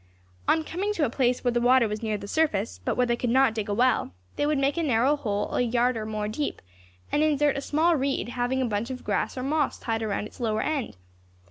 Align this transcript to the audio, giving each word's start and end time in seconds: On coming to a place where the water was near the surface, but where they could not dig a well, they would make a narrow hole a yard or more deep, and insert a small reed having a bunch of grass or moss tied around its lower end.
On 0.47 0.63
coming 0.63 0.93
to 0.95 1.05
a 1.05 1.11
place 1.11 1.43
where 1.43 1.51
the 1.51 1.61
water 1.61 1.87
was 1.87 2.01
near 2.01 2.17
the 2.17 2.27
surface, 2.27 2.79
but 2.83 2.97
where 2.97 3.05
they 3.05 3.15
could 3.15 3.29
not 3.29 3.53
dig 3.53 3.69
a 3.69 3.73
well, 3.75 4.15
they 4.35 4.47
would 4.47 4.57
make 4.57 4.75
a 4.75 4.81
narrow 4.81 5.15
hole 5.15 5.53
a 5.53 5.61
yard 5.61 5.95
or 5.95 6.07
more 6.07 6.27
deep, 6.27 6.59
and 7.11 7.21
insert 7.21 7.55
a 7.55 7.61
small 7.61 7.95
reed 7.95 8.29
having 8.29 8.63
a 8.63 8.65
bunch 8.65 8.89
of 8.89 9.03
grass 9.03 9.37
or 9.37 9.43
moss 9.43 9.77
tied 9.77 10.01
around 10.01 10.25
its 10.25 10.39
lower 10.39 10.63
end. 10.63 10.97